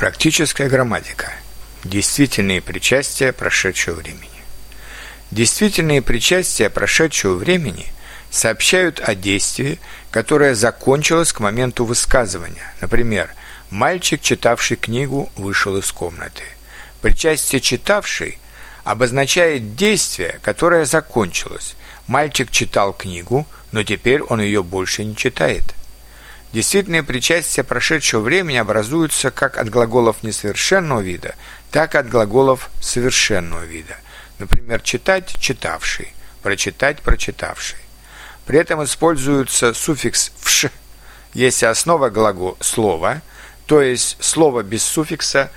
Практическая 0.00 0.70
грамматика. 0.70 1.30
Действительные 1.84 2.62
причастия 2.62 3.34
прошедшего 3.34 3.96
времени. 3.96 4.30
Действительные 5.30 6.00
причастия 6.00 6.70
прошедшего 6.70 7.34
времени 7.34 7.84
сообщают 8.30 8.98
о 9.00 9.14
действии, 9.14 9.78
которое 10.10 10.54
закончилось 10.54 11.34
к 11.34 11.40
моменту 11.40 11.84
высказывания. 11.84 12.72
Например, 12.80 13.28
мальчик, 13.68 14.22
читавший 14.22 14.78
книгу, 14.78 15.30
вышел 15.36 15.76
из 15.76 15.92
комнаты. 15.92 16.44
Причастие 17.02 17.60
читавший 17.60 18.38
обозначает 18.84 19.76
действие, 19.76 20.40
которое 20.40 20.86
закончилось. 20.86 21.76
Мальчик 22.06 22.50
читал 22.50 22.94
книгу, 22.94 23.46
но 23.70 23.82
теперь 23.82 24.22
он 24.22 24.40
ее 24.40 24.62
больше 24.62 25.04
не 25.04 25.14
читает– 25.14 25.64
Действительные 26.52 27.04
причастия 27.04 27.62
прошедшего 27.62 28.22
времени 28.22 28.56
образуются 28.56 29.30
как 29.30 29.56
от 29.56 29.70
глаголов 29.70 30.24
несовершенного 30.24 31.00
вида, 31.00 31.36
так 31.70 31.94
и 31.94 31.98
от 31.98 32.08
глаголов 32.08 32.70
совершенного 32.80 33.62
вида. 33.62 33.96
Например, 34.38 34.80
читать– 34.80 35.36
читавший, 35.40 36.12
прочитать– 36.42 37.00
прочитавший. 37.02 37.78
При 38.46 38.58
этом 38.58 38.82
используется 38.82 39.72
суффикс 39.74 40.32
«вш», 40.40 40.70
если 41.34 41.66
основа 41.66 42.10
глагола 42.10 42.56
слова, 42.58 43.22
то 43.66 43.80
есть 43.80 44.16
слово 44.18 44.64
без 44.64 44.82
суффикса 44.82 45.52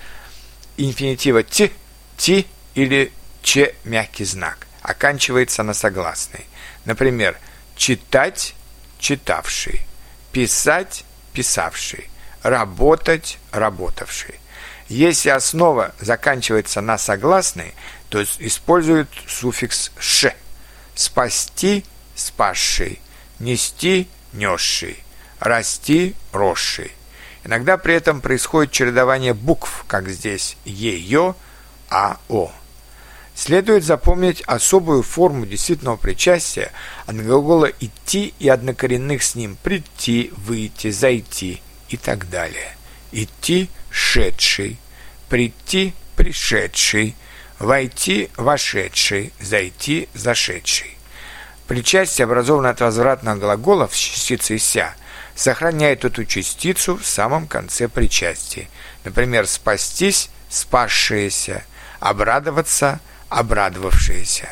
инфинитива 0.78 1.42
«ти», 1.42 1.72
«ти» 2.18 2.46
или 2.76 3.12
«че» 3.42 3.74
мягкий 3.84 4.26
знак, 4.26 4.68
оканчивается 4.84 5.64
на 5.64 5.74
согласный. 5.74 6.46
Например, 6.86 7.40
читать– 7.76 8.54
читавший– 9.00 9.88
писать– 10.34 11.06
писавший, 11.34 12.10
работать– 12.42 13.40
работавший. 13.52 14.36
Если 14.90 15.30
основа 15.30 15.96
заканчивается 16.02 16.82
на 16.82 16.98
согласной, 16.98 17.74
то 18.10 18.22
используют 18.22 19.10
суффикс 19.28 19.92
«ш». 19.98 20.36
Спасти– 20.96 21.86
спасший, 22.16 23.00
нести– 23.40 24.10
несший, 24.34 25.02
расти– 25.40 26.16
росший. 26.34 26.92
Иногда 27.46 27.78
при 27.78 27.94
этом 27.94 28.20
происходит 28.20 28.72
чередование 28.72 29.34
букв, 29.34 29.86
как 29.88 30.10
здесь 30.10 30.58
«е-ё», 30.66 31.36
«а-о». 31.90 32.52
Следует 33.36 33.84
запомнить 33.84 34.42
особую 34.42 35.02
форму 35.02 35.46
действительного 35.46 35.98
причастия 35.98 36.72
от 37.08 37.16
глагола 37.16 37.66
«идти» 37.80 38.34
и 38.38 38.48
однокоренных 38.48 39.24
с 39.24 39.34
ним 39.34 39.58
«прийти», 39.62 40.32
«выйти», 40.38 40.92
«зайти» 40.92 41.62
и 41.90 41.98
так 41.98 42.30
далее. 42.30 42.78
«Идти»– 43.12 43.70
«шедший», 43.90 44.78
«прийти»– 45.30 45.94
«пришедший», 46.16 47.16
«войти»– 47.58 48.30
«вошедший», 48.38 49.34
«зайти»– 49.40 50.10
«зашедший». 50.14 50.96
Причастие, 51.68 52.26
образованное 52.26 52.72
от 52.72 52.82
возвратных 52.82 53.40
глаголов 53.40 53.96
с 53.96 54.00
частицей 54.00 54.60
«ся», 54.60 54.94
сохраняет 55.36 56.06
эту 56.06 56.26
частицу 56.26 56.98
в 56.98 57.06
самом 57.06 57.48
конце 57.48 57.88
причастия. 57.88 58.68
Например, 59.04 59.48
«спастись»– 59.48 60.30
«спасшиеся», 60.50 61.64
«обрадоваться»– 62.00 63.00
обрадовавшиеся. 63.34 64.50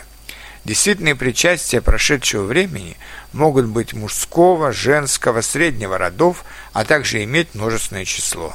Действительные 0.66 1.16
причастия 1.16 1.82
прошедшего 1.82 2.44
времени 2.44 2.98
могут 3.34 3.66
быть 3.66 3.94
мужского, 3.94 4.72
женского, 4.72 5.42
среднего 5.42 5.98
родов, 5.98 6.44
а 6.74 6.84
также 6.84 7.24
иметь 7.24 7.56
множественное 7.56 8.06
число. 8.06 8.54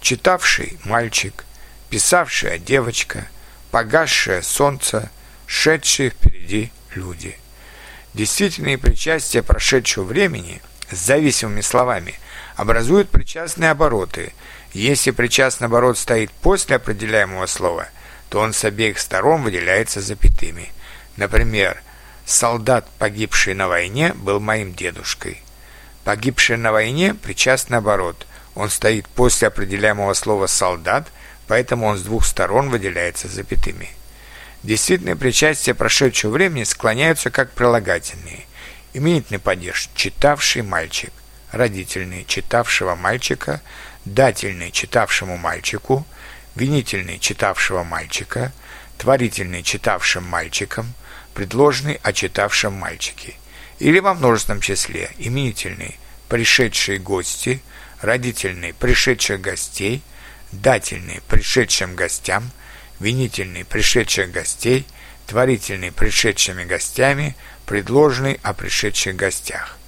Читавший– 0.00 0.78
мальчик, 0.84 1.44
писавшая– 1.88 2.58
девочка, 2.58 3.28
погасшее 3.70 4.42
солнце, 4.42 5.10
шедшие 5.46 6.10
впереди 6.10 6.70
люди. 6.94 7.36
Действительные 8.14 8.78
причастия 8.78 9.42
прошедшего 9.42 10.04
времени 10.04 10.62
с 10.90 10.98
зависимыми 10.98 11.60
словами 11.60 12.14
образуют 12.56 13.10
причастные 13.10 13.70
обороты. 13.70 14.32
Если 14.72 15.10
причастный 15.10 15.66
оборот 15.66 15.98
стоит 15.98 16.30
после 16.30 16.76
определяемого 16.76 17.46
слова– 17.46 17.88
то 18.30 18.38
он 18.38 18.52
с 18.54 18.64
обеих 18.64 18.98
сторон 18.98 19.42
выделяется 19.42 20.00
запятыми. 20.00 20.70
Например, 21.16 21.82
солдат, 22.24 22.88
погибший 22.98 23.54
на 23.54 23.66
войне, 23.66 24.14
был 24.14 24.38
моим 24.38 24.72
дедушкой. 24.72 25.42
Погибший 26.04 26.56
на 26.56 26.72
войне 26.72 27.12
причастный 27.12 27.78
оборот. 27.78 28.26
Он 28.54 28.70
стоит 28.70 29.08
после 29.08 29.48
определяемого 29.48 30.14
слова 30.14 30.46
«солдат», 30.46 31.08
поэтому 31.48 31.86
он 31.86 31.98
с 31.98 32.02
двух 32.02 32.24
сторон 32.24 32.70
выделяется 32.70 33.26
запятыми. 33.26 33.90
Действительные 34.62 35.16
причастия 35.16 35.74
прошедшего 35.74 36.30
времени 36.30 36.62
склоняются 36.62 37.30
как 37.30 37.50
прилагательные. 37.50 38.46
Именительный 38.92 39.40
падеж– 39.40 39.88
читавший 39.96 40.62
мальчик, 40.62 41.10
родительный– 41.50 42.24
читавшего 42.28 42.94
мальчика, 42.94 43.60
дательный– 44.04 44.70
читавшему 44.72 45.36
мальчику– 45.36 46.06
винительный 46.54 47.18
читавшего 47.18 47.84
мальчика, 47.84 48.52
творительный 48.98 49.62
читавшим 49.62 50.24
мальчиком, 50.24 50.92
предложенный 51.34 52.00
о 52.02 52.12
читавшем 52.12 52.74
мальчике, 52.74 53.34
или 53.78 53.98
во 53.98 54.14
множественном 54.14 54.60
числе 54.60 55.10
именительный 55.18 55.98
пришедшие 56.28 56.98
гости, 56.98 57.62
родительный 58.00 58.72
пришедших 58.74 59.40
гостей, 59.40 60.02
дательный 60.52 61.20
пришедшим 61.28 61.94
гостям, 61.94 62.50
винительный 62.98 63.64
пришедших 63.64 64.30
гостей, 64.30 64.86
творительный 65.26 65.92
пришедшими 65.92 66.64
гостями, 66.64 67.36
предложенный 67.66 68.38
о 68.42 68.52
пришедших 68.52 69.16
гостях. 69.16 69.79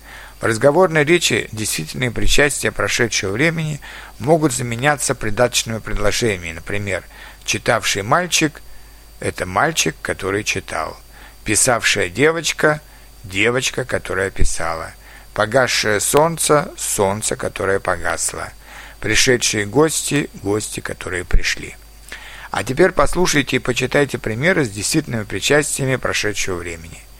В 0.42 0.44
разговорной 0.44 1.04
речи 1.04 1.48
действительные 1.52 2.10
причастия 2.10 2.72
прошедшего 2.72 3.30
времени 3.30 3.80
могут 4.18 4.52
заменяться 4.52 5.14
придаточными 5.14 5.78
предложениями. 5.78 6.54
Например, 6.54 7.04
читавший 7.44 8.02
мальчик– 8.02 8.60
это 9.20 9.46
мальчик, 9.46 9.94
который 10.02 10.42
читал. 10.42 10.98
Писавшая 11.44 12.08
девочка– 12.08 12.80
девочка, 13.22 13.84
которая 13.84 14.30
писала. 14.30 14.94
Погасшее 15.32 16.00
солнце– 16.00 16.72
солнце, 16.76 17.36
которое 17.36 17.78
погасло. 17.78 18.52
Пришедшие 18.98 19.64
гости– 19.64 20.28
гости, 20.42 20.80
которые 20.80 21.24
пришли. 21.24 21.76
А 22.50 22.64
теперь 22.64 22.90
послушайте 22.90 23.56
и 23.56 23.60
почитайте 23.60 24.18
примеры 24.18 24.64
с 24.64 24.70
действительными 24.70 25.22
причастиями 25.22 25.94
прошедшего 25.94 26.56
времени– 26.56 27.00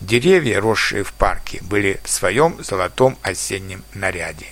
Деревья, 0.00 0.60
росшие 0.60 1.04
в 1.04 1.12
парке, 1.12 1.58
были 1.62 2.00
в 2.04 2.10
своем 2.10 2.62
золотом 2.62 3.18
осеннем 3.22 3.82
наряде. 3.94 4.46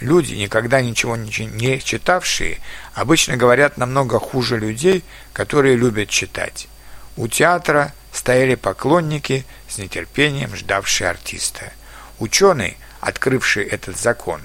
Люди, 0.00 0.34
никогда 0.34 0.80
ничего 0.80 1.16
не 1.16 1.80
читавшие, 1.80 2.58
обычно 2.94 3.36
говорят 3.36 3.76
намного 3.76 4.18
хуже 4.18 4.56
людей, 4.58 5.04
которые 5.32 5.76
любят 5.76 6.08
читать. 6.08 6.68
У 7.16 7.28
театра 7.28 7.92
стояли 8.12 8.54
поклонники, 8.54 9.44
с 9.68 9.76
нетерпением 9.76 10.56
ждавшие 10.56 11.10
артиста. 11.10 11.72
Ученый, 12.18 12.78
открывший 13.00 13.64
этот 13.64 13.98
закон, 13.98 14.40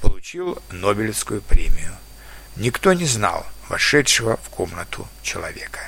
получил 0.00 0.62
Нобелевскую 0.70 1.40
премию. 1.42 1.94
Никто 2.56 2.92
не 2.92 3.04
знал 3.04 3.46
вошедшего 3.68 4.36
в 4.36 4.48
комнату 4.50 5.08
человека. 5.22 5.80